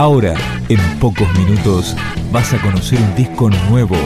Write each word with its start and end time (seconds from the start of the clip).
Ahora, 0.00 0.34
en 0.70 0.80
pocos 0.98 1.28
minutos, 1.38 1.94
vas 2.32 2.54
a 2.54 2.62
conocer 2.62 2.98
un 2.98 3.14
disco 3.16 3.50
nuevo. 3.68 3.96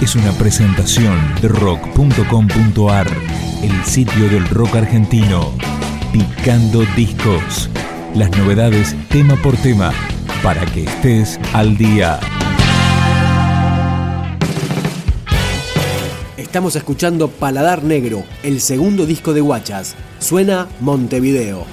Es 0.00 0.16
una 0.16 0.32
presentación 0.32 1.18
de 1.42 1.48
rock.com.ar, 1.48 3.06
el 3.62 3.84
sitio 3.84 4.30
del 4.30 4.48
rock 4.48 4.76
argentino. 4.76 5.52
Picando 6.14 6.82
discos. 6.96 7.68
Las 8.14 8.30
novedades 8.38 8.96
tema 9.10 9.36
por 9.36 9.54
tema, 9.58 9.92
para 10.42 10.64
que 10.64 10.84
estés 10.84 11.38
al 11.52 11.76
día. 11.76 12.18
Estamos 16.38 16.74
escuchando 16.74 17.28
Paladar 17.28 17.82
Negro, 17.84 18.24
el 18.42 18.62
segundo 18.62 19.04
disco 19.04 19.34
de 19.34 19.42
Guachas. 19.42 19.94
Suena 20.20 20.68
Montevideo. 20.80 21.66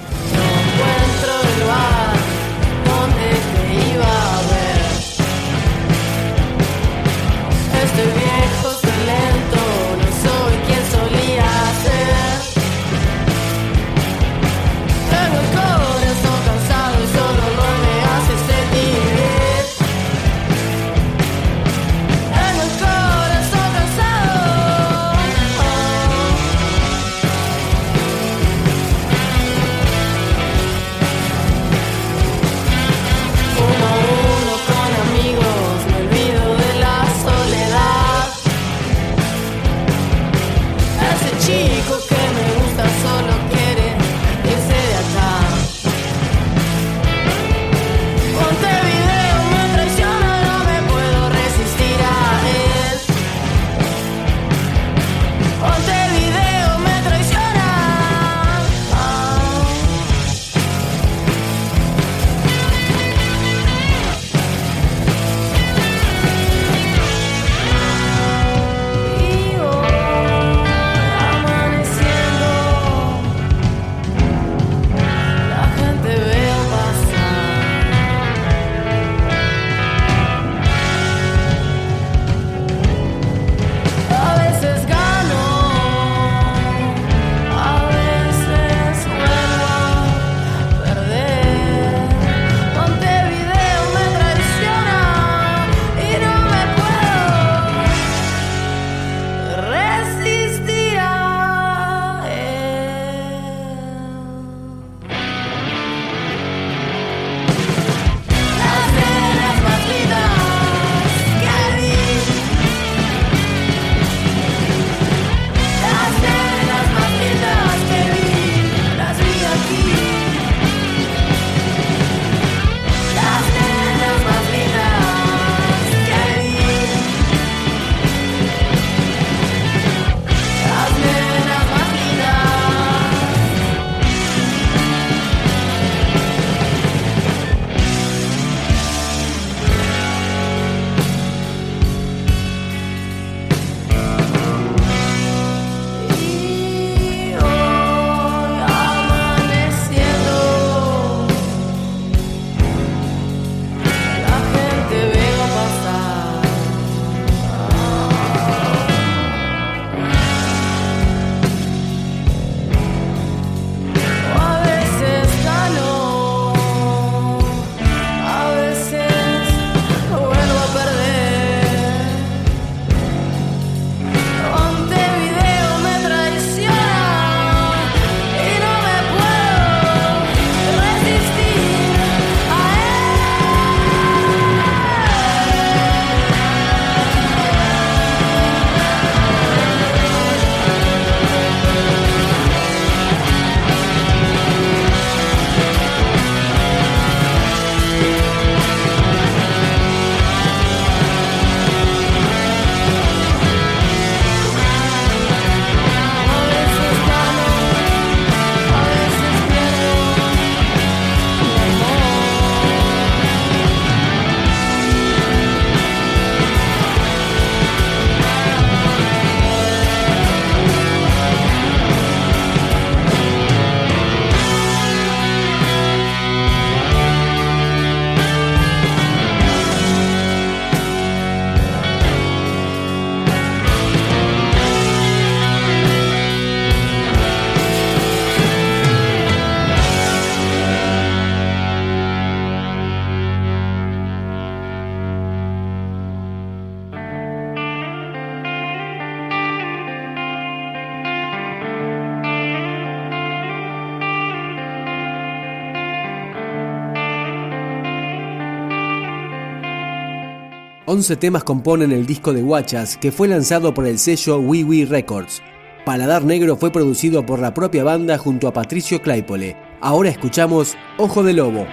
Once 260.92 261.16
temas 261.16 261.42
componen 261.42 261.90
el 261.90 262.04
disco 262.04 262.34
de 262.34 262.42
Guachas, 262.42 262.98
que 262.98 263.12
fue 263.12 263.26
lanzado 263.26 263.72
por 263.72 263.86
el 263.86 263.98
sello 263.98 264.38
Wee 264.40 264.62
Wee 264.62 264.84
Records. 264.84 265.40
Paladar 265.86 266.22
Negro 266.22 266.54
fue 266.58 266.70
producido 266.70 267.24
por 267.24 267.38
la 267.38 267.54
propia 267.54 267.82
banda 267.82 268.18
junto 268.18 268.46
a 268.46 268.52
Patricio 268.52 269.00
Claypole. 269.00 269.56
Ahora 269.80 270.10
escuchamos 270.10 270.76
Ojo 270.98 271.22
de 271.22 271.32
Lobo. 271.32 271.66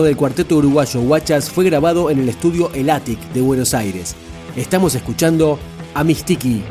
Disco 0.00 0.04
del 0.04 0.16
cuarteto 0.16 0.56
uruguayo 0.56 1.00
Guachas 1.00 1.50
fue 1.50 1.64
grabado 1.64 2.10
en 2.10 2.20
el 2.20 2.28
estudio 2.28 2.70
El 2.74 2.90
Attic 2.90 3.18
de 3.32 3.40
Buenos 3.40 3.74
Aires. 3.74 4.14
Estamos 4.56 4.94
escuchando 4.94 5.58
a 5.94 6.04
Mistiki. 6.04 6.62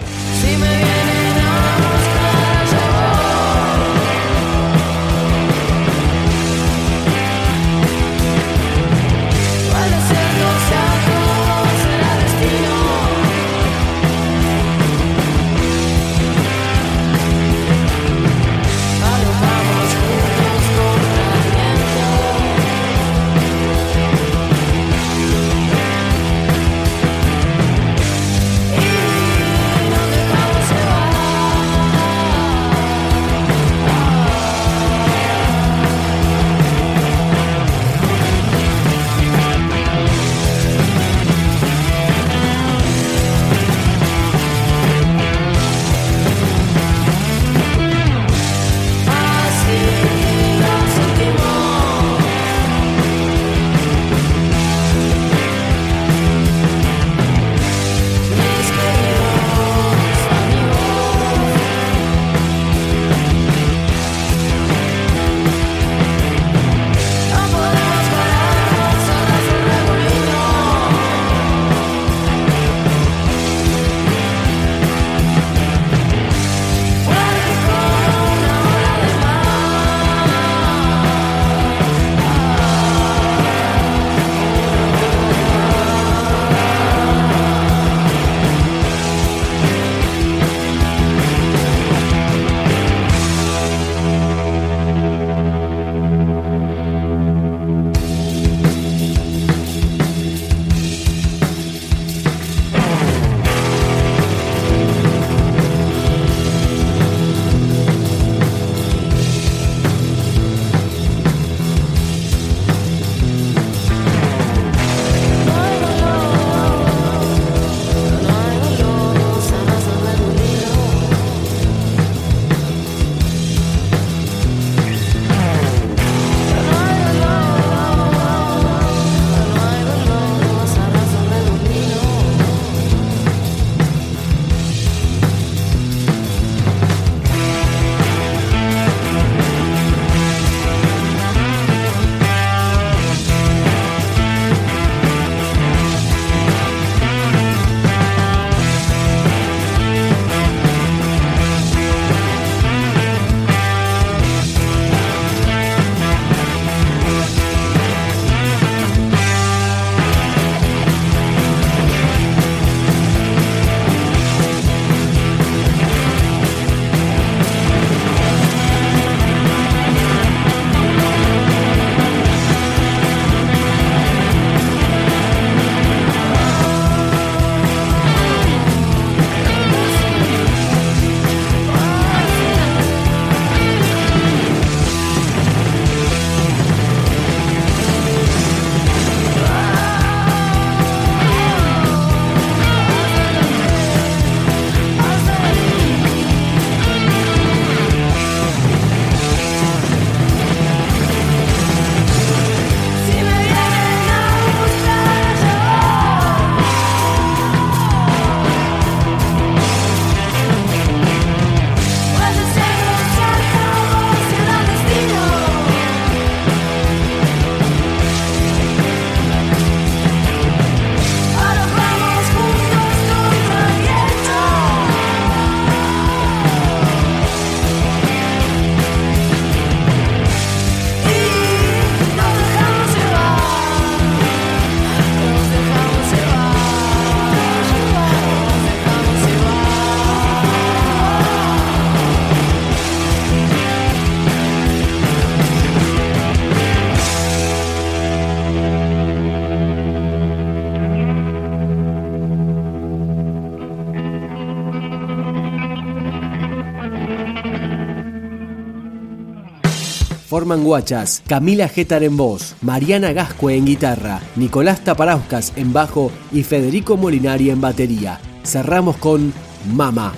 Forman 260.29 260.63
guachas 260.63 261.23
Camila 261.27 261.67
Getar 261.67 262.03
en 262.03 262.15
voz, 262.15 262.55
Mariana 262.61 263.13
Gascue 263.13 263.55
en 263.55 263.65
guitarra, 263.65 264.21
Nicolás 264.35 264.83
Taparauskas 264.83 265.53
en 265.55 265.73
bajo 265.73 266.11
y 266.31 266.43
Federico 266.43 266.97
Molinari 266.97 267.49
en 267.49 267.59
batería. 267.59 268.19
Cerramos 268.43 268.97
con 268.97 269.33
Mama. 269.73 270.13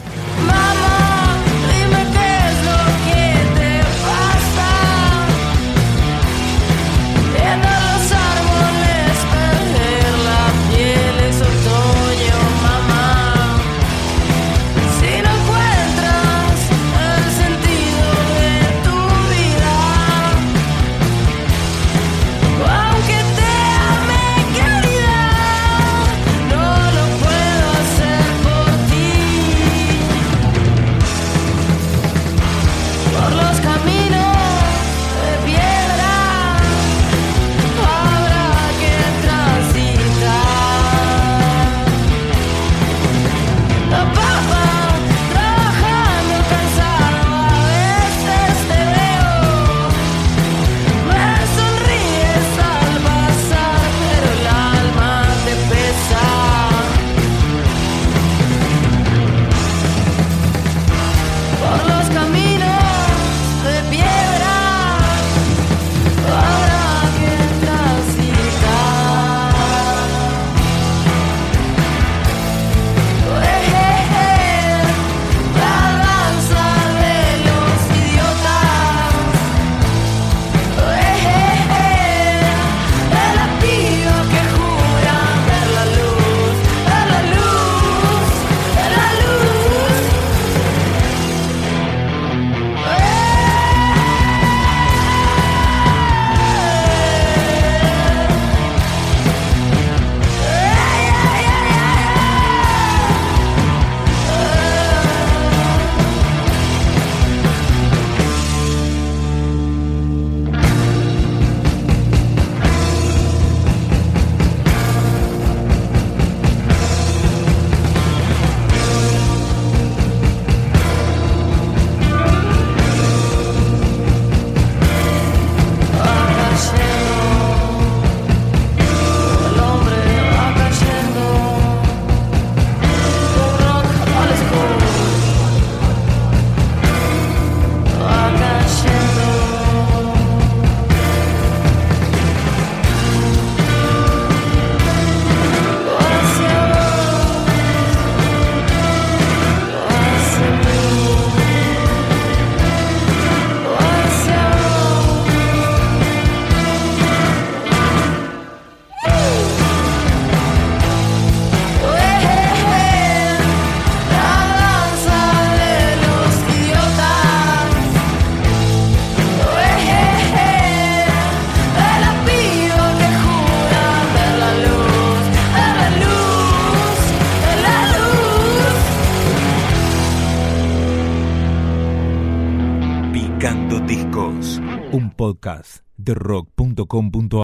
Un 186.01 186.07
podcast 186.07 186.07
de 186.07 186.14
rock.com.ar. 186.14 187.40